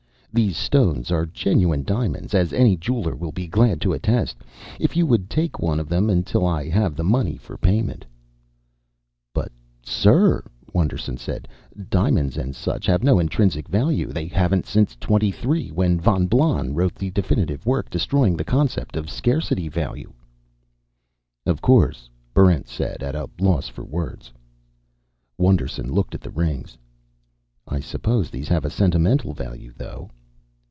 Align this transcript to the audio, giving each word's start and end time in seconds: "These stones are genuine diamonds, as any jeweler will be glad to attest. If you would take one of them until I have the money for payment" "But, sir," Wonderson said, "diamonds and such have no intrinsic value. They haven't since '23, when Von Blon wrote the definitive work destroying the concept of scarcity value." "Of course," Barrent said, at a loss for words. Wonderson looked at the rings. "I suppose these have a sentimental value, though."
"These 0.33 0.55
stones 0.55 1.11
are 1.11 1.25
genuine 1.25 1.83
diamonds, 1.83 2.33
as 2.33 2.53
any 2.53 2.77
jeweler 2.77 3.17
will 3.17 3.33
be 3.33 3.47
glad 3.47 3.81
to 3.81 3.91
attest. 3.91 4.37
If 4.79 4.95
you 4.95 5.05
would 5.05 5.29
take 5.29 5.59
one 5.59 5.77
of 5.77 5.89
them 5.89 6.09
until 6.09 6.45
I 6.47 6.69
have 6.69 6.95
the 6.95 7.03
money 7.03 7.35
for 7.35 7.57
payment" 7.57 8.05
"But, 9.35 9.51
sir," 9.83 10.41
Wonderson 10.73 11.17
said, 11.17 11.49
"diamonds 11.89 12.37
and 12.37 12.55
such 12.55 12.85
have 12.85 13.03
no 13.03 13.19
intrinsic 13.19 13.67
value. 13.67 14.07
They 14.07 14.27
haven't 14.27 14.65
since 14.65 14.95
'23, 15.01 15.67
when 15.71 15.99
Von 15.99 16.29
Blon 16.29 16.75
wrote 16.75 16.95
the 16.95 17.11
definitive 17.11 17.65
work 17.65 17.89
destroying 17.89 18.37
the 18.37 18.45
concept 18.45 18.95
of 18.95 19.09
scarcity 19.09 19.67
value." 19.67 20.13
"Of 21.45 21.59
course," 21.61 22.09
Barrent 22.33 22.69
said, 22.69 23.03
at 23.03 23.15
a 23.15 23.29
loss 23.41 23.67
for 23.67 23.83
words. 23.83 24.31
Wonderson 25.37 25.91
looked 25.91 26.15
at 26.15 26.21
the 26.21 26.31
rings. 26.31 26.77
"I 27.67 27.81
suppose 27.81 28.29
these 28.29 28.47
have 28.47 28.63
a 28.63 28.69
sentimental 28.69 29.33
value, 29.33 29.73
though." 29.75 30.09